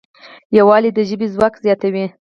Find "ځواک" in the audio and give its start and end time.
1.33-1.53